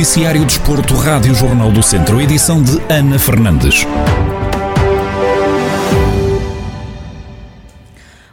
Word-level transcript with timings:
Noticiário 0.00 0.46
Desporto, 0.46 0.94
Rádio 0.94 1.34
Jornal 1.34 1.70
do 1.70 1.82
Centro, 1.82 2.18
edição 2.22 2.62
de 2.62 2.80
Ana 2.90 3.18
Fernandes. 3.18 3.86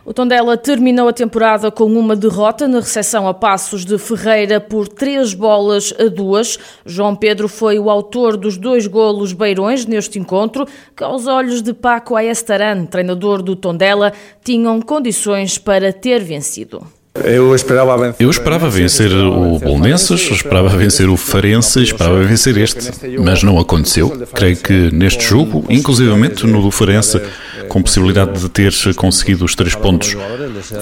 O 0.05 0.13
Tondela 0.13 0.55
terminou 0.55 1.09
a 1.09 1.13
temporada 1.13 1.69
com 1.69 1.83
uma 1.83 2.15
derrota 2.15 2.69
na 2.69 2.79
recepção 2.79 3.28
a 3.28 3.33
Passos 3.33 3.83
de 3.83 3.97
Ferreira 3.97 4.61
por 4.61 4.88
três 4.88 5.33
bolas 5.33 5.93
a 5.99 6.06
duas. 6.06 6.57
João 6.85 7.13
Pedro 7.13 7.49
foi 7.49 7.78
o 7.78 7.89
autor 7.89 8.38
dos 8.38 8.56
dois 8.56 8.88
golos 8.88 9.34
beirões 9.34 9.85
neste 9.85 10.17
encontro, 10.17 10.65
que 10.96 11.03
aos 11.03 11.28
olhos 11.28 11.61
de 11.61 11.74
Paco 11.74 12.15
Ayestaran, 12.15 12.85
treinador 12.85 13.42
do 13.42 13.57
Tondela, 13.57 14.13
tinham 14.42 14.81
condições 14.81 15.57
para 15.57 15.92
ter 15.92 16.23
vencido. 16.23 16.96
Eu 17.23 17.55
esperava 17.55 17.98
vencer, 17.98 18.16
eu 18.20 18.30
esperava 18.30 18.70
vencer 18.70 19.12
o 19.12 19.59
Bolonenses, 19.59 20.21
esperava 20.31 20.70
vencer 20.70 21.09
o 21.09 21.17
Farense, 21.17 21.81
esperava 21.81 22.21
vencer 22.23 22.58
este, 22.58 22.91
mas 23.20 23.44
não 23.44 23.59
aconteceu. 23.59 24.09
Creio 24.34 24.58
que 24.58 24.91
neste 24.91 25.25
jogo, 25.25 25.66
inclusivamente 25.70 26.45
no 26.45 26.61
do 26.61 26.72
Farense, 26.72 27.22
com 27.67 27.81
possibilidade 27.81 28.39
de 28.39 28.49
ter 28.49 28.73
conseguido 28.95 29.45
os 29.45 29.55
três 29.55 29.75
pontos. 29.75 30.16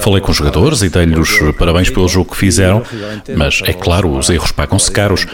Falei 0.00 0.20
com 0.20 0.30
os 0.30 0.36
jogadores 0.36 0.82
e 0.82 0.88
dei-lhes 0.88 1.38
parabéns 1.58 1.90
pelo 1.90 2.08
jogo 2.08 2.30
que 2.30 2.36
fizeram, 2.36 2.82
mas 3.36 3.62
é 3.64 3.72
claro, 3.72 4.16
os 4.16 4.30
erros 4.30 4.52
pagam-se 4.52 4.90
caros, 4.90 5.26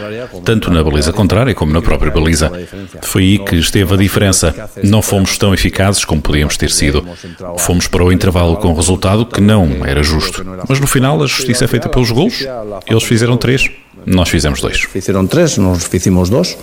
tanto 0.43 0.71
na 0.71 0.83
baliza 0.83 1.13
contrária 1.13 1.53
como 1.53 1.73
na 1.73 1.81
própria 1.81 2.11
baliza. 2.11 2.51
Foi 3.01 3.23
aí 3.23 3.39
que 3.39 3.55
esteve 3.55 3.93
a 3.93 3.97
diferença. 3.97 4.69
Não 4.83 5.01
fomos 5.01 5.37
tão 5.37 5.53
eficazes 5.53 6.05
como 6.05 6.21
podíamos 6.21 6.57
ter 6.57 6.71
sido. 6.71 7.05
Fomos 7.57 7.87
para 7.87 8.03
o 8.03 8.11
intervalo 8.11 8.57
com 8.57 8.69
um 8.69 8.75
resultado 8.75 9.25
que 9.25 9.41
não 9.41 9.85
era 9.85 10.03
justo. 10.03 10.45
Mas 10.67 10.79
no 10.79 10.87
final 10.93 11.23
a 11.23 11.25
justiça 11.25 11.65
é 11.65 11.67
feita 11.67 11.89
pelos 11.89 12.11
gols. 12.11 12.45
Eles 12.85 13.03
fizeram 13.03 13.35
três, 13.35 13.69
nós 14.05 14.29
fizemos 14.29 14.61
dois. 14.61 14.81
Fizeram 14.81 15.25
três, 15.25 15.57
nós 15.57 15.83
fizemos 15.85 16.29
dois. 16.29 16.55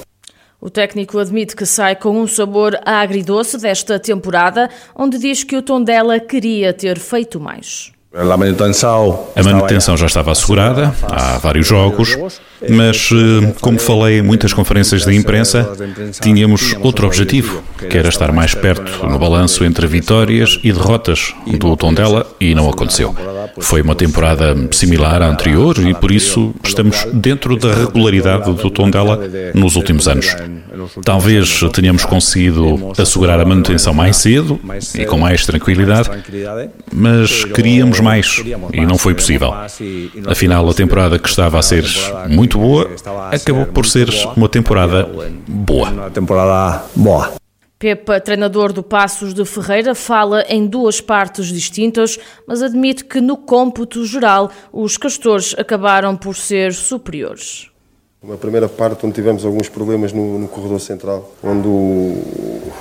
O 0.60 0.70
técnico 0.70 1.18
admite 1.18 1.56
que 1.56 1.66
sai 1.66 1.96
com 1.96 2.20
um 2.20 2.28
sabor 2.28 2.78
agridoce 2.84 3.58
desta 3.58 3.98
temporada, 3.98 4.70
onde 4.94 5.18
diz 5.18 5.42
que 5.42 5.56
o 5.56 5.62
Tondela 5.62 6.20
queria 6.20 6.72
ter 6.72 6.98
feito 6.98 7.40
mais. 7.40 7.92
A 9.36 9.42
manutenção 9.44 9.96
já 9.96 10.06
estava 10.06 10.32
assegurada 10.32 10.92
há 11.08 11.38
vários 11.38 11.64
jogos, 11.64 12.18
mas, 12.68 13.08
eh, 13.12 13.54
como 13.60 13.78
falei 13.78 14.18
em 14.18 14.22
muitas 14.22 14.52
conferências 14.52 15.04
de 15.04 15.14
imprensa, 15.14 15.70
tínhamos 16.20 16.74
outro 16.82 17.06
objetivo, 17.06 17.62
que 17.88 17.96
era 17.96 18.08
estar 18.08 18.32
mais 18.32 18.52
perto 18.52 19.06
no 19.06 19.16
balanço 19.16 19.64
entre 19.64 19.86
vitórias 19.86 20.58
e 20.64 20.72
derrotas 20.72 21.32
do 21.46 21.76
Tondela, 21.76 22.26
e 22.40 22.52
não 22.52 22.68
aconteceu. 22.68 23.14
Foi 23.60 23.80
uma 23.80 23.94
temporada 23.94 24.56
similar 24.72 25.22
à 25.22 25.28
anterior 25.28 25.78
e, 25.78 25.94
por 25.94 26.10
isso, 26.10 26.52
estamos 26.64 27.06
dentro 27.12 27.56
da 27.56 27.72
regularidade 27.72 28.52
do 28.52 28.70
Tondela 28.70 29.20
nos 29.54 29.76
últimos 29.76 30.08
anos. 30.08 30.34
Talvez 31.04 31.60
tenhamos 31.72 32.04
conseguido 32.04 32.92
assegurar 32.98 33.40
a 33.40 33.44
manutenção 33.44 33.92
mais 33.92 34.16
cedo 34.16 34.60
e 34.94 35.04
com 35.04 35.18
mais 35.18 35.46
tranquilidade, 35.46 36.10
mas 36.92 37.44
queríamos 37.44 38.00
mais 38.00 38.42
e 38.72 38.84
não 38.84 38.98
foi 38.98 39.14
possível. 39.14 39.52
Afinal, 40.26 40.68
a 40.68 40.74
temporada 40.74 41.18
que 41.18 41.28
estava 41.28 41.58
a 41.58 41.62
ser 41.62 41.84
muito 42.28 42.58
boa 42.58 42.90
acabou 43.32 43.66
por 43.66 43.86
ser 43.86 44.08
uma 44.36 44.48
temporada 44.48 45.08
boa. 45.46 45.90
Pepa, 47.80 48.20
treinador 48.20 48.74
do 48.74 48.82
Passos 48.82 49.32
de 49.32 49.42
Ferreira, 49.46 49.94
fala 49.94 50.44
em 50.50 50.66
duas 50.66 51.00
partes 51.00 51.46
distintas, 51.46 52.18
mas 52.46 52.62
admite 52.62 53.06
que 53.06 53.22
no 53.22 53.38
cômputo 53.38 54.04
geral 54.04 54.50
os 54.70 54.98
castores 54.98 55.54
acabaram 55.56 56.14
por 56.14 56.36
ser 56.36 56.74
superiores. 56.74 57.69
Uma 58.22 58.36
primeira 58.36 58.68
parte 58.68 59.06
onde 59.06 59.14
tivemos 59.14 59.46
alguns 59.46 59.70
problemas 59.70 60.12
no, 60.12 60.38
no 60.38 60.46
corredor 60.46 60.78
central, 60.78 61.32
onde 61.42 61.66
o, 61.66 61.70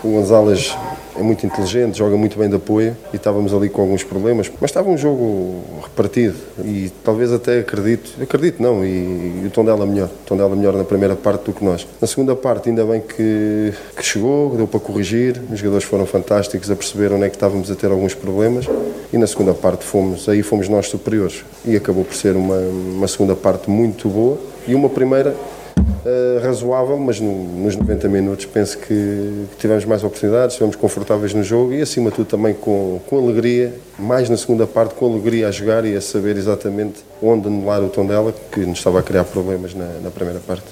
o 0.04 0.12
Gonzalez 0.12 0.76
é 1.18 1.24
muito 1.24 1.46
inteligente, 1.46 1.98
joga 1.98 2.18
muito 2.18 2.38
bem 2.38 2.50
de 2.50 2.58
apoio 2.58 2.96
e 3.14 3.16
estávamos 3.16 3.54
ali 3.54 3.70
com 3.70 3.82
alguns 3.82 4.04
problemas, 4.04 4.52
mas 4.60 4.70
estava 4.70 4.90
um 4.90 4.98
jogo 4.98 5.64
repartido 5.82 6.36
e 6.66 6.92
talvez 7.06 7.32
até 7.32 7.60
acredito, 7.60 8.22
acredito 8.22 8.62
não, 8.62 8.84
e, 8.84 9.42
e 9.42 9.44
o 9.48 9.50
tom 9.50 9.64
dela 9.64 9.86
melhor, 9.86 10.10
o 10.10 10.26
tom 10.26 10.36
dela 10.36 10.54
melhor 10.54 10.74
na 10.74 10.84
primeira 10.84 11.16
parte 11.16 11.46
do 11.46 11.54
que 11.54 11.64
nós. 11.64 11.88
Na 12.02 12.08
segunda 12.08 12.36
parte 12.36 12.68
ainda 12.68 12.84
bem 12.84 13.00
que, 13.00 13.74
que 13.96 14.04
chegou, 14.04 14.58
deu 14.58 14.68
para 14.68 14.82
corrigir, 14.82 15.42
os 15.50 15.58
jogadores 15.58 15.86
foram 15.86 16.06
fantásticos 16.06 16.70
a 16.70 16.76
perceber 16.76 17.14
onde 17.14 17.24
é 17.24 17.30
que 17.30 17.38
estávamos 17.38 17.72
a 17.72 17.76
ter 17.76 17.90
alguns 17.90 18.14
problemas 18.14 18.66
e 19.14 19.18
na 19.18 19.26
segunda 19.26 19.54
parte 19.54 19.86
fomos, 19.86 20.28
aí 20.28 20.44
fomos 20.44 20.68
nós 20.68 20.90
superiores 20.90 21.46
e 21.64 21.78
acabou 21.78 22.04
por 22.04 22.14
ser 22.14 22.36
uma, 22.36 22.58
uma 22.58 23.08
segunda 23.08 23.38
parte 23.38 23.70
muito 23.70 24.10
boa 24.10 24.38
e 24.70 24.76
uma 24.76 24.88
primeira 24.88 25.32
uh, 25.32 26.44
razoável, 26.44 26.98
mas 27.00 27.20
no, 27.20 27.44
nos 27.44 27.76
90 27.76 28.08
minutos 28.08 28.46
penso 28.46 28.78
que, 28.78 28.86
que, 28.86 29.58
tivemos 29.58 29.84
mais 29.86 30.04
oportunidades, 30.04 30.54
estivemos 30.54 30.76
confortáveis 30.76 31.34
no 31.34 31.44
jogo 31.44 31.74
e 31.74 31.82
acima 31.82 32.12
de 32.12 32.18
tudo 32.18 32.28
também 32.28 32.54
com, 32.54 33.02
com 33.08 33.18
alegria, 33.18 33.74
mais 33.98 34.30
na 34.30 34.38
segunda 34.38 34.68
parte, 34.68 34.94
com 34.94 35.12
alegria 35.12 35.48
a 35.48 35.52
jogar 35.52 35.86
e 35.86 35.96
a 35.96 36.02
saber 36.02 36.38
exatamente 36.38 37.04
onde 37.22 37.48
anular 37.48 37.82
o 37.84 37.90
tom 37.90 38.06
dela, 38.06 38.32
que 38.52 38.60
nos 38.60 38.78
estava 38.78 39.00
a 39.00 39.04
criar 39.04 39.24
problemas 39.24 39.74
na, 39.74 39.88
na 40.04 40.12
primeira 40.12 40.40
parte. 40.40 40.66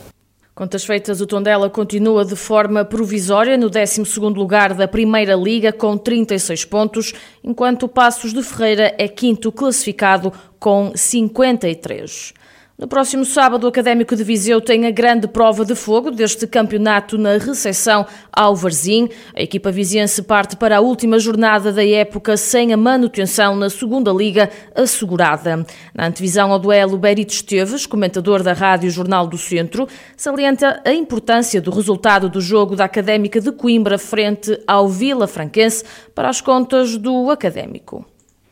Contas 0.53 0.85
feitas, 0.85 1.21
o 1.21 1.27
Tondela 1.27 1.69
continua 1.69 2.25
de 2.25 2.35
forma 2.35 2.83
provisória 2.83 3.57
no 3.57 3.69
12º 3.69 4.35
lugar 4.35 4.73
da 4.73 4.87
Primeira 4.87 5.35
Liga 5.35 5.71
com 5.71 5.95
36 5.95 6.65
pontos, 6.65 7.13
enquanto 7.43 7.87
Passos 7.87 8.33
de 8.33 8.41
Ferreira 8.41 8.93
é 8.97 9.07
quinto 9.07 9.51
classificado 9.51 10.33
com 10.59 10.91
53. 10.95 12.33
No 12.77 12.87
próximo 12.87 13.25
sábado, 13.25 13.63
o 13.63 13.67
Académico 13.69 14.15
de 14.15 14.23
Viseu 14.23 14.61
tem 14.61 14.85
a 14.85 14.91
grande 14.91 15.27
prova 15.27 15.65
de 15.65 15.73
fogo 15.73 16.11
deste 16.11 16.45
campeonato 16.45 17.17
na 17.17 17.39
recepção 17.39 18.05
ao 18.31 18.55
Varzim. 18.55 19.09
A 19.35 19.41
equipa 19.41 19.71
viziense 19.71 20.21
parte 20.21 20.55
para 20.55 20.77
a 20.77 20.79
última 20.79 21.17
jornada 21.17 21.73
da 21.73 21.83
época 21.83 22.37
sem 22.37 22.71
a 22.71 22.77
manutenção 22.77 23.55
na 23.55 23.67
segunda 23.67 24.11
liga 24.11 24.51
assegurada. 24.75 25.65
Na 25.91 26.05
antevisão 26.05 26.51
ao 26.51 26.59
duelo, 26.59 26.99
Berito 26.99 27.33
Esteves, 27.33 27.87
comentador 27.87 28.43
da 28.43 28.53
Rádio 28.53 28.91
Jornal 28.91 29.25
do 29.25 29.39
Centro, 29.39 29.87
salienta 30.15 30.79
a 30.85 30.93
importância 30.93 31.59
do 31.59 31.71
resultado 31.71 32.29
do 32.29 32.39
jogo 32.39 32.75
da 32.75 32.85
Académica 32.85 33.41
de 33.41 33.51
Coimbra 33.51 33.97
frente 33.97 34.55
ao 34.67 34.87
Vila 34.87 35.25
Franquense 35.25 35.83
para 36.13 36.29
as 36.29 36.41
contas 36.41 36.95
do 36.95 37.31
Académico. 37.31 38.05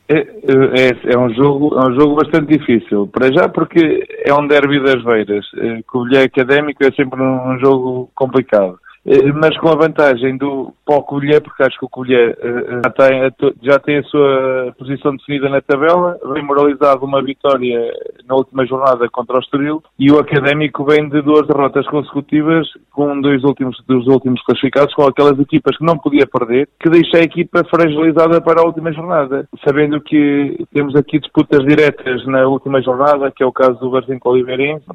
É, 0.08 0.18
é, 0.18 1.14
é, 1.14 1.18
um 1.18 1.34
jogo, 1.34 1.76
é 1.80 1.88
um 1.88 1.96
jogo 1.96 2.16
bastante 2.16 2.58
difícil. 2.58 3.08
Para 3.08 3.32
já 3.32 3.50
porque 3.50 4.06
é 4.24 4.34
um 4.34 4.48
derby 4.48 4.80
das 4.84 5.04
Veiras. 5.04 5.46
Eh, 5.58 5.82
Covilhã 5.88 6.24
Académico 6.24 6.84
é 6.84 6.92
sempre 6.92 7.20
um 7.22 7.58
jogo 7.60 8.12
complicado. 8.14 8.80
Eh, 9.06 9.32
mas 9.34 9.56
com 9.58 9.70
a 9.70 9.76
vantagem 9.76 10.36
do 10.38 10.74
para 10.86 10.98
o 10.98 11.04
Covilhã, 11.04 11.40
porque 11.42 11.64
acho 11.64 11.78
que 11.80 11.86
o 11.86 11.90
Covilhã 11.90 12.30
uh, 12.32 12.82
já, 12.84 12.92
tem, 12.92 13.52
já 13.64 13.80
tem 13.80 13.98
a 13.98 14.04
sua 14.04 14.74
posição 14.78 15.16
definida 15.16 15.50
na 15.50 15.62
tabela, 15.62 16.18
vem 16.32 16.44
moralizado 16.44 17.04
uma 17.04 17.24
vitória 17.24 17.92
na 18.28 18.36
última 18.36 18.66
jornada 18.66 19.10
contra 19.10 19.38
o 19.38 19.40
Estoril 19.40 19.84
e 19.98 20.12
o 20.12 20.20
Académico 20.20 20.86
vem 20.86 21.10
de 21.10 21.22
duas 21.24 21.48
derrotas 21.48 21.88
consecutivas 21.88 22.68
com 22.92 23.20
dois 23.20 23.44
últimos, 23.44 23.78
dos 23.88 24.08
últimos 24.08 24.42
classificados, 24.44 24.94
com 24.94 25.04
aquelas 25.04 25.40
equipas 25.40 25.76
que 25.78 25.86
não 25.86 25.98
podia 25.98 26.28
perder, 26.28 26.70
que 26.80 26.90
deixa 26.90 27.18
a 27.18 27.24
equipa 27.24 27.64
fragilizada 27.64 28.40
para 28.40 28.62
a 28.62 28.66
última 28.66 28.92
jornada, 28.94 29.48
sabendo 29.66 30.00
que 30.02 30.66
temos 30.72 30.96
aqui 30.96 31.20
disputas 31.20 31.66
diretas 31.66 32.26
na 32.28 32.48
última 32.48 32.82
jornada, 32.82 33.32
que 33.32 33.44
é 33.44 33.46
o 33.46 33.52
caso 33.52 33.80
do 33.80 33.90
Barzinho 33.90 34.20
com 34.20 34.30
o. 34.30 34.46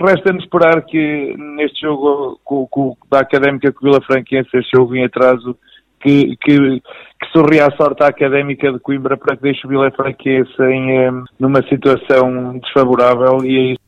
Resta-nos 0.00 0.44
esperar 0.44 0.82
que 0.82 1.34
neste 1.36 1.80
jogo 1.80 2.38
com, 2.44 2.66
com, 2.68 2.96
da 3.10 3.20
Académica 3.20 3.74
o 3.80 3.84
Vila 3.84 3.99
Franquense, 4.02 4.48
este 4.54 4.76
jogo 4.76 4.94
em 4.96 5.04
atraso, 5.04 5.56
que, 6.00 6.36
que, 6.36 6.80
que 6.80 7.30
sorria 7.32 7.66
a 7.66 7.76
sorte 7.76 8.02
à 8.02 8.06
académica 8.06 8.72
de 8.72 8.78
Coimbra 8.78 9.16
para 9.16 9.36
que 9.36 9.42
deixe 9.42 9.66
o 9.66 9.70
Vila 9.70 9.90
Franquense 9.90 10.62
em, 10.62 11.24
numa 11.38 11.62
situação 11.68 12.58
desfavorável 12.58 13.44
e 13.44 13.56
é 13.56 13.72
isso. 13.72 13.80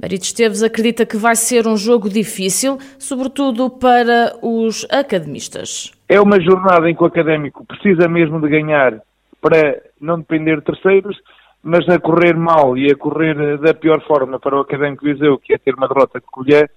Marito 0.00 0.22
Esteves 0.22 0.62
acredita 0.62 1.04
que 1.04 1.16
vai 1.16 1.34
ser 1.34 1.66
um 1.66 1.76
jogo 1.76 2.08
difícil, 2.08 2.78
sobretudo 3.00 3.68
para 3.68 4.32
os 4.40 4.86
academistas. 4.90 5.90
É 6.08 6.20
uma 6.20 6.40
jornada 6.40 6.88
em 6.88 6.94
que 6.94 7.02
o 7.02 7.06
académico 7.06 7.66
precisa 7.66 8.08
mesmo 8.08 8.40
de 8.40 8.48
ganhar 8.48 9.00
para 9.40 9.82
não 10.00 10.18
depender 10.18 10.56
de 10.56 10.66
terceiros, 10.66 11.16
mas 11.62 11.88
a 11.88 11.98
correr 11.98 12.36
mal 12.36 12.78
e 12.78 12.92
a 12.92 12.96
correr 12.96 13.58
da 13.58 13.74
pior 13.74 14.00
forma 14.06 14.38
para 14.38 14.56
o 14.56 14.60
académico 14.60 15.04
Viseu, 15.04 15.36
que 15.36 15.52
é 15.52 15.58
ter 15.58 15.74
uma 15.74 15.88
derrota 15.88 16.20
que 16.20 16.26
colher, 16.30 16.70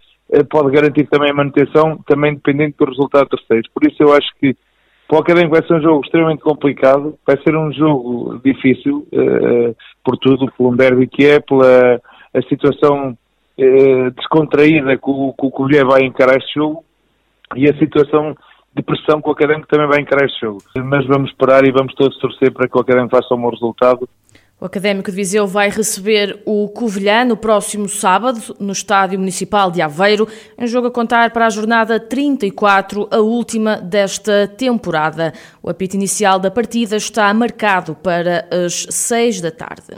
pode 0.50 0.72
garantir 0.72 1.07
também 1.07 1.31
a 1.31 1.33
manutenção, 1.33 1.98
também 2.07 2.36
dependente 2.36 2.78
do 2.78 2.86
resultado 2.86 3.30
terceiro. 3.30 3.68
Por 3.74 3.89
isso 3.89 4.01
eu 4.01 4.13
acho 4.13 4.28
que 4.39 4.56
para 5.12 5.18
o 5.18 5.22
Académico 5.22 5.57
vai 5.57 5.68
ser 5.68 5.74
um 5.74 5.81
jogo 5.81 6.06
extremamente 6.06 6.42
complicado, 6.42 7.16
vai 7.28 7.38
ser 7.44 7.54
um 7.54 7.69
jogo 7.74 8.39
difícil, 8.44 9.06
uh, 9.12 9.75
por 10.06 10.18
tudo, 10.18 10.50
pelo 10.54 10.69
um 10.69 10.75
derby 10.75 11.06
que 11.06 11.25
é, 11.25 11.39
pela 11.42 12.00
a 12.33 12.42
situação 12.44 13.18
uh, 13.57 14.12
descontraída 14.12 14.95
que 14.95 15.10
o, 15.10 15.33
que 15.33 15.45
o 15.45 15.51
Colher 15.51 15.86
vai 15.86 16.04
encarar 16.04 16.38
este 16.38 16.54
jogo 16.56 16.86
e 17.57 17.69
a 17.69 17.77
situação 17.77 18.34
de 18.74 18.81
pressão 18.81 19.22
que 19.22 19.27
o 19.27 19.34
Académico 19.34 19.68
também 19.68 19.88
vai 19.88 20.00
encarar 20.00 20.25
este 20.25 20.39
jogo. 20.39 20.60
Mas 20.77 21.06
vamos 21.06 21.30
esperar 21.30 21.66
e 21.66 21.74
vamos 21.74 21.94
todos 21.94 22.18
torcer 22.18 22.54
para 22.54 22.69
que 22.69 22.77
o 22.77 22.81
Académico 22.81 23.13
faça 23.13 23.36
um 23.36 23.42
bom 23.42 23.50
resultado 23.50 24.07
O 24.62 24.66
Académico 24.66 25.10
de 25.10 25.18
Viseu 25.18 25.48
vai 25.48 25.72
receber 25.72 26.40
o 26.46 26.69
Covilhã 26.69 27.25
no 27.25 27.36
próximo 27.36 27.90
sábado, 27.90 28.56
no 28.60 28.74
Estádio 28.74 29.18
Municipal 29.18 29.72
de 29.72 29.81
Aveiro, 29.81 30.28
em 30.56 30.68
jogo 30.68 30.86
a 30.86 30.92
contar 30.92 31.31
para 31.31 31.48
a 31.48 31.50
jornada 31.50 32.00
34, 32.00 33.08
a 33.10 33.18
última 33.18 33.78
desta 33.78 34.48
temporada. 34.48 35.34
O 35.63 35.69
apito 35.72 35.96
inicial 35.96 36.38
da 36.38 36.52
partida 36.52 36.96
está 36.96 37.34
marcado 37.34 37.96
para 37.96 38.48
as 38.52 38.86
6 38.88 39.42
da 39.42 39.50
tarde. 39.50 39.98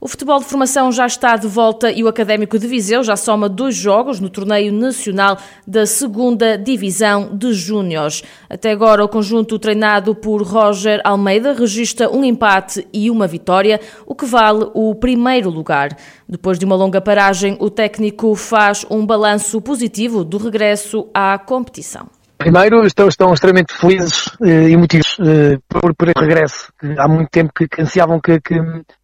O 0.00 0.06
futebol 0.06 0.38
de 0.38 0.44
formação 0.44 0.92
já 0.92 1.06
está 1.06 1.36
de 1.36 1.48
volta 1.48 1.90
e 1.90 2.04
o 2.04 2.08
Académico 2.08 2.56
de 2.56 2.68
Viseu 2.68 3.02
já 3.02 3.16
soma 3.16 3.48
dois 3.48 3.74
jogos 3.74 4.20
no 4.20 4.30
torneio 4.30 4.72
nacional 4.72 5.36
da 5.66 5.84
segunda 5.86 6.56
divisão 6.56 7.36
de 7.36 7.52
júniores. 7.52 8.22
Até 8.48 8.70
agora, 8.70 9.04
o 9.04 9.08
conjunto 9.08 9.58
treinado 9.58 10.14
por 10.14 10.40
Roger 10.42 11.00
Almeida 11.02 11.52
registra 11.52 12.08
um 12.08 12.22
empate 12.22 12.86
e 12.92 13.10
uma 13.10 13.26
vitória, 13.26 13.80
o 14.06 14.14
que 14.14 14.26
vale 14.26 14.70
o 14.74 14.94
primeiro 14.94 15.50
lugar. 15.50 15.96
Depois 16.28 16.58
de 16.58 16.64
uma 16.64 16.76
longa 16.76 17.00
paragem, 17.00 17.56
o 17.60 17.70
técnico 17.70 18.34
faz 18.34 18.84
um 18.90 19.04
balanço 19.04 19.60
positivo 19.60 20.24
do 20.24 20.38
regresso 20.38 21.08
à 21.12 21.38
competição. 21.38 22.08
Primeiro, 22.38 22.86
estão, 22.86 23.08
estão 23.08 23.34
extremamente 23.34 23.74
felizes 23.74 24.30
eh, 24.40 24.68
e 24.68 24.76
motivos 24.76 25.16
eh, 25.20 25.58
por, 25.68 25.92
por 25.94 26.08
regresso. 26.16 26.72
Há 26.96 27.08
muito 27.08 27.28
tempo 27.30 27.52
que, 27.52 27.66
que 27.66 27.82
ansiavam 27.82 28.20
que, 28.20 28.40
que, 28.40 28.54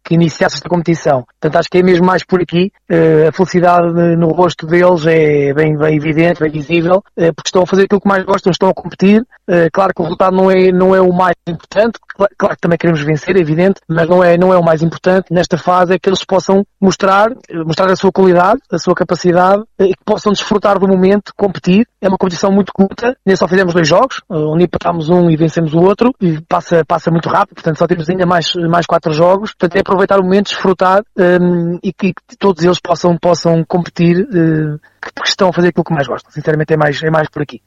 que 0.05 0.13
iniciasse 0.13 0.57
esta 0.57 0.69
competição. 0.69 1.25
Portanto, 1.41 1.59
acho 1.59 1.69
que 1.69 1.79
é 1.79 1.83
mesmo 1.83 2.05
mais 2.05 2.23
por 2.23 2.39
aqui. 2.39 2.71
Uh, 2.89 3.29
a 3.29 3.31
felicidade 3.31 4.15
no 4.15 4.27
rosto 4.29 4.67
deles 4.67 5.05
é 5.07 5.51
bem, 5.53 5.75
bem 5.75 5.95
evidente, 5.95 6.39
bem 6.39 6.51
visível, 6.51 6.97
uh, 6.97 7.33
porque 7.33 7.47
estão 7.47 7.63
a 7.63 7.65
fazer 7.65 7.85
aquilo 7.85 7.99
que 7.99 8.07
mais 8.07 8.23
gostam, 8.23 8.51
estão 8.51 8.69
a 8.69 8.73
competir. 8.73 9.21
Uh, 9.49 9.67
claro 9.73 9.91
que 9.95 10.01
o 10.01 10.03
resultado 10.03 10.35
não 10.35 10.51
é, 10.51 10.71
não 10.71 10.95
é 10.95 11.01
o 11.01 11.11
mais 11.11 11.35
importante, 11.47 11.99
claro 12.37 12.55
que 12.55 12.61
também 12.61 12.77
queremos 12.77 13.01
vencer, 13.01 13.35
é 13.35 13.39
evidente, 13.39 13.81
mas 13.87 14.07
não 14.07 14.23
é, 14.23 14.37
não 14.37 14.53
é 14.53 14.57
o 14.57 14.63
mais 14.63 14.83
importante. 14.83 15.33
Nesta 15.33 15.57
fase 15.57 15.95
é 15.95 15.99
que 15.99 16.07
eles 16.07 16.23
possam 16.23 16.63
mostrar, 16.79 17.29
mostrar 17.65 17.91
a 17.91 17.95
sua 17.95 18.11
qualidade, 18.11 18.59
a 18.71 18.77
sua 18.77 18.93
capacidade 18.93 19.63
e 19.79 19.89
que 19.89 20.03
possam 20.05 20.31
desfrutar 20.31 20.77
do 20.77 20.87
momento, 20.87 21.31
competir. 21.35 21.87
É 21.99 22.07
uma 22.07 22.17
competição 22.17 22.51
muito 22.51 22.71
curta, 22.71 23.17
nem 23.25 23.35
só 23.35 23.47
fizemos 23.47 23.73
dois 23.73 23.87
jogos, 23.87 24.21
onde 24.29 24.65
empatámos 24.65 25.09
um 25.09 25.29
e 25.29 25.35
vencemos 25.35 25.73
o 25.73 25.79
outro, 25.79 26.13
e 26.21 26.39
passa, 26.41 26.83
passa 26.85 27.09
muito 27.09 27.27
rápido, 27.29 27.55
portanto 27.55 27.77
só 27.77 27.87
temos 27.87 28.07
ainda 28.07 28.25
mais, 28.25 28.53
mais 28.69 28.85
quatro 28.85 29.11
jogos, 29.11 29.51
portanto 29.51 29.75
é 29.75 29.83
aproveitar 29.95 30.19
o 30.19 30.23
momento, 30.23 30.47
desfrutar 30.47 31.03
um, 31.17 31.79
e 31.81 31.93
que, 31.93 32.13
que, 32.13 32.37
todos 32.37 32.63
eles 32.63 32.79
possam, 32.79 33.17
possam 33.17 33.63
competir, 33.65 34.19
uh, 34.19 34.79
que 35.01 35.27
estão 35.27 35.49
a 35.49 35.53
fazer 35.53 35.69
aquilo 35.69 35.83
que 35.83 35.93
mais 35.93 36.07
gostam. 36.07 36.31
Sinceramente 36.31 36.73
é 36.73 36.77
mais, 36.77 37.01
é 37.01 37.09
mais 37.09 37.29
por 37.29 37.41
aqui. 37.41 37.61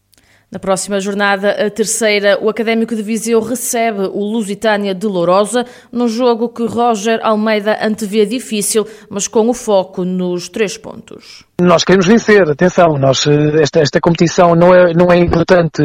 Na 0.51 0.59
próxima 0.59 0.99
jornada, 0.99 1.51
a 1.51 1.69
terceira, 1.69 2.39
o 2.41 2.49
Académico 2.49 2.97
de 2.97 3.03
Viseu 3.03 3.39
recebe 3.39 4.01
o 4.01 4.21
Lusitânia 4.21 4.95
de 4.95 5.07
Lourosa, 5.07 5.67
num 5.93 6.09
jogo 6.09 6.49
que 6.49 6.65
Roger 6.65 7.21
Almeida 7.23 7.79
antevê 7.83 8.25
difícil, 8.25 8.87
mas 9.11 9.29
com 9.29 9.47
o 9.51 9.53
foco 9.53 10.07
nos 10.07 10.49
três 10.49 10.79
pontos. 10.79 11.47
Nós 11.61 11.83
queremos 11.83 12.07
vencer, 12.07 12.49
atenção, 12.49 12.97
nós, 12.97 13.27
eh, 13.27 13.61
esta, 13.63 13.81
esta 13.81 14.01
competição 14.01 14.55
não 14.55 14.73
é, 14.73 14.95
não 14.95 15.11
é 15.11 15.19
importante, 15.19 15.83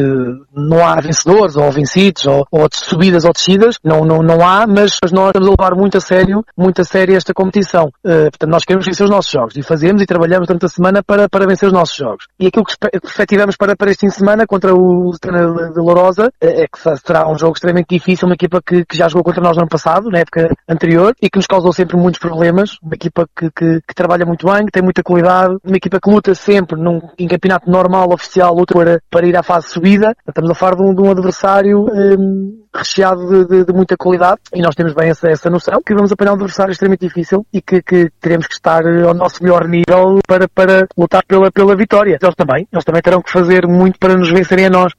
não 0.54 0.86
há 0.86 1.02
vencedores 1.02 1.56
ou 1.56 1.72
vencidos, 1.72 2.28
ou, 2.28 2.46
ou 2.52 2.68
subidas 2.72 3.26
ou 3.26 3.34
descidas, 3.34 3.78
não, 3.84 4.06
não, 4.06 4.20
não 4.20 4.48
há, 4.48 4.68
mas 4.68 5.00
nós 5.12 5.30
estamos 5.30 5.48
a 5.48 5.52
levar 5.52 5.76
muito 5.76 5.98
a 5.98 6.00
sério, 6.00 6.46
muito 6.56 6.80
a 6.80 6.84
sério 6.84 7.16
esta 7.16 7.34
competição. 7.34 7.86
Uh, 8.06 8.30
portanto, 8.30 8.52
nós 8.52 8.64
queremos 8.64 8.86
vencer 8.86 9.04
os 9.04 9.10
nossos 9.10 9.32
jogos 9.32 9.58
e 9.58 9.64
fazemos 9.64 10.00
e 10.04 10.06
trabalhamos 10.06 10.46
durante 10.48 10.68
a 10.68 10.70
semana 10.70 11.02
para, 11.02 11.28
para 11.28 11.48
vencer 11.48 11.66
os 11.66 11.74
nossos 11.74 11.96
jogos. 11.96 12.28
E 12.40 12.46
aquilo 12.46 12.66
que 12.66 12.76
efetivamos 13.04 13.58
para, 13.58 13.76
para 13.76 13.90
este 13.90 14.02
fim 14.02 14.10
de 14.10 14.16
semana 14.16 14.46
contra 14.54 14.72
o 14.72 15.06
Lusitana 15.06 15.72
de 15.72 15.80
Lourosa 15.80 16.32
é, 16.40 16.62
é 16.62 16.68
que 16.68 16.78
será 17.04 17.28
um 17.28 17.36
jogo 17.36 17.54
extremamente 17.54 17.88
difícil, 17.90 18.28
uma 18.28 18.36
equipa 18.36 18.62
que, 18.64 18.86
que 18.86 18.96
já 18.96 19.08
jogou 19.08 19.24
contra 19.24 19.42
nós 19.42 19.56
no 19.56 19.64
ano 19.64 19.70
passado, 19.70 20.12
na 20.12 20.20
época 20.20 20.56
anterior, 20.70 21.16
e 21.20 21.28
que 21.28 21.40
nos 21.40 21.48
causou 21.48 21.74
sempre 21.74 21.98
muitos 21.98 22.20
problemas, 22.20 22.78
uma 22.84 22.94
equipa 22.94 23.28
que, 23.36 23.50
que, 23.50 23.82
que 23.82 23.96
trabalha 23.96 24.28
muito 24.28 24.46
bem, 24.46 24.66
que 24.68 24.72
tem 24.72 24.84
muita 24.84 25.02
qualidade, 25.02 25.58
uma 25.64 25.78
equipa 25.78 26.00
que 26.00 26.08
luta 26.08 26.36
sempre 26.36 26.80
num, 26.80 27.02
em 27.18 27.28
campeonato 27.28 27.68
normal, 27.68 28.14
oficial, 28.14 28.54
luta 28.54 28.76
para, 28.76 29.02
para 29.10 29.28
ir 29.28 29.36
à 29.36 29.42
fase 29.42 29.70
subida. 29.70 30.16
Estamos 30.28 30.52
a 30.52 30.54
falar 30.54 30.76
de 30.76 30.84
um, 30.84 30.94
de 30.94 31.02
um 31.02 31.10
adversário 31.10 31.88
um, 31.92 32.64
recheado 32.76 33.28
de, 33.28 33.46
de, 33.46 33.66
de, 33.66 33.74
muita 33.74 33.96
qualidade 33.98 34.42
e 34.54 34.62
nós 34.62 34.76
temos 34.76 34.94
bem 34.94 35.10
essa, 35.10 35.30
essa 35.30 35.50
noção 35.50 35.80
que 35.86 35.94
vamos 35.94 36.12
apanhar 36.12 36.32
um 36.32 36.36
adversário 36.36 36.72
extremamente 36.72 37.08
difícil 37.08 37.46
e 37.54 37.62
que, 37.62 37.82
que 37.82 38.10
teremos 38.20 38.48
que 38.48 38.54
estar 38.54 38.84
ao 38.86 39.14
nosso 39.14 39.44
melhor 39.44 39.68
nível 39.68 40.20
para, 40.28 40.48
para 40.48 40.88
lutar 40.98 41.24
pela, 41.26 41.52
pela 41.52 41.76
vitória. 41.76 42.18
Eles 42.22 42.36
também, 42.36 42.68
eles 42.72 42.86
também 42.86 43.02
terão 43.02 43.22
que 43.22 43.32
fazer 43.32 43.68
muito 43.68 44.00
para 44.00 44.16
nos 44.16 44.30
a 44.52 44.70
nós. 44.70 44.94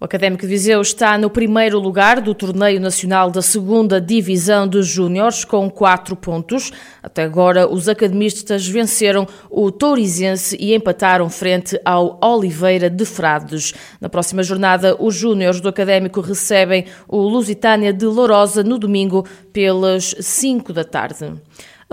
O 0.00 0.04
Académico 0.04 0.42
de 0.42 0.48
Viseu 0.48 0.82
está 0.82 1.16
no 1.16 1.30
primeiro 1.30 1.78
lugar 1.78 2.20
do 2.20 2.34
Torneio 2.34 2.80
Nacional 2.80 3.30
da 3.30 3.40
Segunda 3.40 4.00
Divisão 4.00 4.66
dos 4.68 4.86
Júniores, 4.86 5.44
com 5.44 5.70
quatro 5.70 6.14
pontos. 6.14 6.72
Até 7.02 7.22
agora, 7.22 7.66
os 7.66 7.88
academistas 7.88 8.68
venceram 8.68 9.26
o 9.48 9.70
Tourizense 9.70 10.58
e 10.60 10.74
empataram 10.74 11.30
frente 11.30 11.80
ao 11.84 12.18
Oliveira 12.20 12.90
de 12.90 13.04
Frades. 13.06 13.72
Na 14.00 14.08
próxima 14.08 14.42
jornada, 14.42 14.94
os 14.98 15.14
Júniores 15.14 15.60
do 15.60 15.68
Académico 15.68 16.20
recebem 16.20 16.84
o 17.08 17.22
Lusitânia 17.22 17.92
de 17.92 18.04
Lourosa 18.04 18.62
no 18.62 18.78
domingo, 18.78 19.24
pelas 19.52 20.14
5 20.18 20.72
da 20.72 20.84
tarde. 20.84 21.32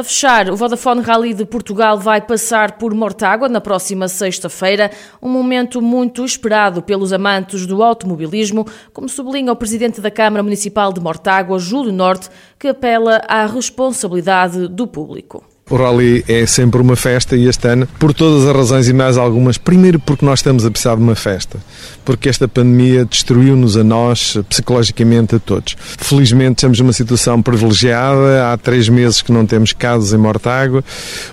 A 0.01 0.03
fechar, 0.03 0.49
o 0.49 0.55
Vodafone 0.55 0.99
Rally 1.03 1.31
de 1.31 1.45
Portugal 1.45 1.95
vai 1.95 2.19
passar 2.19 2.71
por 2.71 2.91
Mortágua 2.91 3.47
na 3.47 3.61
próxima 3.61 4.07
sexta-feira, 4.07 4.89
um 5.21 5.29
momento 5.29 5.79
muito 5.79 6.25
esperado 6.25 6.81
pelos 6.81 7.13
amantes 7.13 7.67
do 7.67 7.83
automobilismo, 7.83 8.65
como 8.93 9.07
sublinha 9.07 9.51
o 9.51 9.55
presidente 9.55 10.01
da 10.01 10.09
Câmara 10.09 10.41
Municipal 10.41 10.91
de 10.91 10.99
Mortágua, 10.99 11.59
Júlio 11.59 11.93
Norte, 11.93 12.29
que 12.57 12.69
apela 12.69 13.21
à 13.27 13.45
responsabilidade 13.45 14.67
do 14.67 14.87
público. 14.87 15.50
O 15.71 15.77
Rally 15.77 16.21
é 16.27 16.45
sempre 16.45 16.81
uma 16.81 16.97
festa 16.97 17.37
e 17.37 17.47
este 17.47 17.65
ano, 17.65 17.87
por 17.97 18.13
todas 18.13 18.45
as 18.45 18.53
razões 18.53 18.89
e 18.89 18.93
mais 18.93 19.17
algumas, 19.17 19.57
primeiro 19.57 20.01
porque 20.01 20.25
nós 20.25 20.39
estamos 20.39 20.65
a 20.65 20.69
precisar 20.69 20.97
de 20.97 21.01
uma 21.01 21.15
festa, 21.15 21.59
porque 22.03 22.27
esta 22.27 22.45
pandemia 22.45 23.05
destruiu-nos 23.05 23.77
a 23.77 23.83
nós, 23.83 24.37
psicologicamente 24.49 25.35
a 25.35 25.39
todos. 25.39 25.77
Felizmente 25.79 26.57
estamos 26.57 26.77
numa 26.81 26.91
situação 26.91 27.41
privilegiada, 27.41 28.51
há 28.51 28.57
três 28.57 28.89
meses 28.89 29.21
que 29.21 29.31
não 29.31 29.45
temos 29.45 29.71
casos 29.71 30.11
em 30.11 30.17
Mortágua, 30.17 30.83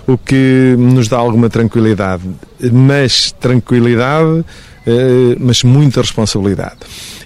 o 0.07 0.17
que 0.17 0.73
nos 0.79 1.09
dá 1.09 1.17
alguma 1.17 1.49
tranquilidade, 1.49 2.23
mas 2.71 3.33
tranquilidade, 3.33 4.45
eh, 4.87 5.35
mas 5.37 5.63
muita 5.63 5.99
responsabilidade. 5.99 6.77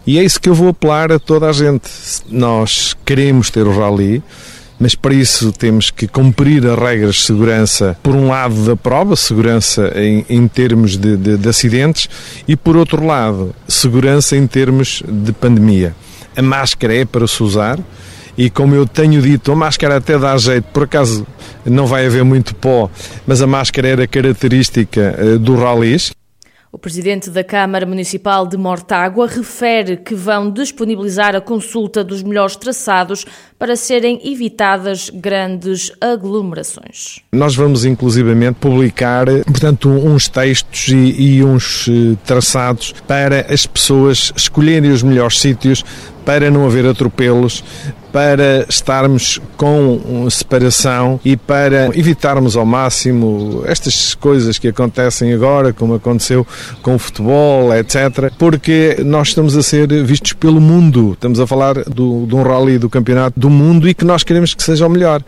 E 0.07 0.17
é 0.17 0.23
isso 0.23 0.41
que 0.41 0.49
eu 0.49 0.55
vou 0.55 0.69
apelar 0.69 1.11
a 1.11 1.19
toda 1.19 1.47
a 1.47 1.51
gente. 1.53 1.91
Nós 2.27 2.97
queremos 3.05 3.51
ter 3.51 3.67
o 3.67 3.71
Rally, 3.71 4.23
mas 4.79 4.95
para 4.95 5.13
isso 5.13 5.51
temos 5.51 5.89
que 5.89 6.07
cumprir 6.07 6.65
as 6.67 6.77
regras 6.77 7.15
de 7.15 7.21
segurança, 7.21 7.97
por 8.01 8.15
um 8.15 8.27
lado 8.27 8.65
da 8.65 8.75
prova, 8.75 9.15
segurança 9.15 9.91
em, 9.95 10.25
em 10.29 10.47
termos 10.47 10.97
de, 10.97 11.15
de, 11.15 11.37
de 11.37 11.49
acidentes, 11.49 12.09
e 12.47 12.55
por 12.55 12.75
outro 12.75 13.05
lado, 13.05 13.55
segurança 13.67 14.35
em 14.35 14.47
termos 14.47 15.03
de 15.07 15.31
pandemia. 15.31 15.95
A 16.35 16.41
máscara 16.41 16.95
é 16.95 17.05
para 17.05 17.27
se 17.27 17.41
usar, 17.43 17.79
e 18.37 18.49
como 18.49 18.73
eu 18.73 18.87
tenho 18.87 19.21
dito, 19.21 19.51
a 19.51 19.55
máscara 19.55 19.97
até 19.97 20.17
dá 20.17 20.35
jeito, 20.37 20.65
por 20.73 20.83
acaso 20.83 21.25
não 21.63 21.85
vai 21.85 22.05
haver 22.05 22.23
muito 22.23 22.55
pó, 22.55 22.89
mas 23.27 23.41
a 23.41 23.47
máscara 23.47 23.87
era 23.87 24.07
característica 24.07 25.15
uh, 25.19 25.39
do 25.39 25.55
ralis. 25.55 26.11
O 26.75 26.79
presidente 26.79 27.29
da 27.29 27.43
Câmara 27.43 27.85
Municipal 27.85 28.47
de 28.47 28.57
Mortágua 28.57 29.27
refere 29.27 29.95
que 29.95 30.15
vão 30.15 30.49
disponibilizar 30.49 31.35
a 31.35 31.39
consulta 31.39 32.03
dos 32.03 32.23
melhores 32.23 32.55
traçados 32.55 33.27
para 33.59 33.75
serem 33.75 34.19
evitadas 34.23 35.11
grandes 35.13 35.91
aglomerações. 36.01 37.19
Nós 37.31 37.55
vamos 37.55 37.85
inclusivamente 37.85 38.55
publicar, 38.59 39.27
portanto, 39.45 39.87
uns 39.87 40.27
textos 40.27 40.87
e, 40.87 41.35
e 41.35 41.43
uns 41.43 41.87
eh, 41.87 42.17
traçados 42.25 42.91
para 43.07 43.53
as 43.53 43.67
pessoas 43.67 44.33
escolherem 44.35 44.89
os 44.89 45.03
melhores 45.03 45.39
sítios 45.39 45.85
para 46.25 46.49
não 46.49 46.65
haver 46.65 46.85
atropelos, 46.85 47.63
para 48.11 48.65
estarmos 48.69 49.41
com 49.57 50.29
separação 50.29 51.19
e 51.25 51.35
para 51.35 51.87
evitarmos 51.97 52.55
ao 52.55 52.65
máximo 52.65 53.63
estas 53.65 54.13
coisas 54.13 54.59
que 54.59 54.67
acontecem 54.67 55.33
agora, 55.33 55.73
como 55.73 55.95
aconteceu 55.95 56.45
com 56.83 56.93
o 56.93 56.99
futebol, 56.99 57.73
etc. 57.73 58.31
Porque 58.37 58.97
nós 59.03 59.29
estamos 59.29 59.57
a 59.57 59.63
ser 59.63 59.87
vistos 60.03 60.33
pelo 60.33 60.61
mundo. 60.61 61.13
Estamos 61.13 61.39
a 61.39 61.47
falar 61.47 61.73
do, 61.85 62.27
de 62.27 62.35
um 62.35 62.43
rally 62.43 62.77
do 62.77 62.89
campeonato 62.89 63.39
do 63.39 63.49
mundo 63.49 63.89
e 63.89 63.95
que 63.95 64.05
nós 64.05 64.23
queremos 64.23 64.53
que 64.53 64.61
seja 64.61 64.85
o 64.85 64.89
melhor. 64.89 65.23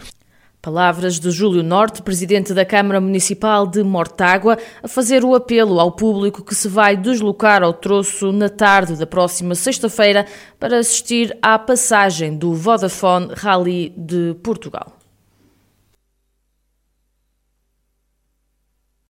Palavras 0.65 1.19
de 1.19 1.29
Júlio 1.29 1.61
Norte, 1.61 2.01
presidente 2.01 2.51
da 2.51 2.65
Câmara 2.65 2.99
Municipal 2.99 3.67
de 3.67 3.83
Mortágua, 3.83 4.57
a 4.81 4.87
fazer 4.87 5.23
o 5.23 5.35
apelo 5.35 5.79
ao 5.79 5.91
público 5.91 6.43
que 6.43 6.55
se 6.55 6.67
vai 6.67 6.97
deslocar 6.97 7.61
ao 7.61 7.71
troço 7.71 8.31
na 8.31 8.49
tarde 8.49 8.95
da 8.95 9.05
próxima 9.05 9.53
sexta-feira 9.53 10.25
para 10.59 10.79
assistir 10.79 11.37
à 11.39 11.59
passagem 11.59 12.35
do 12.35 12.55
Vodafone 12.55 13.27
Rally 13.35 13.93
de 13.95 14.35
Portugal. 14.41 14.94